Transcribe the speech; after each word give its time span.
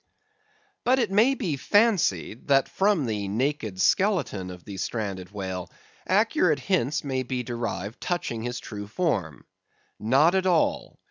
But 0.83 0.97
it 0.97 1.11
may 1.11 1.35
be 1.35 1.55
fancied, 1.57 2.47
that 2.47 2.67
from 2.67 3.05
the 3.05 3.27
naked 3.27 3.79
skeleton 3.79 4.49
of 4.49 4.65
the 4.65 4.77
stranded 4.77 5.29
whale, 5.29 5.71
accurate 6.07 6.59
hints 6.61 7.03
may 7.03 7.21
be 7.21 7.43
derived 7.43 8.01
touching 8.01 8.41
his 8.41 8.59
true 8.59 8.87
form. 8.87 9.45
Not 9.99 10.33
at 10.33 10.47
all. 10.47 10.97